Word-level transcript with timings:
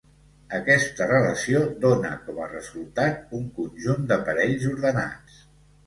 Aquesta 0.59 1.07
relació 1.11 1.61
dóna 1.85 2.15
com 2.25 2.41
a 2.47 2.49
resultat 2.55 3.39
un 3.41 3.47
conjunt 3.61 4.13
de 4.15 4.23
parells 4.29 4.71
ordenats. 4.77 5.43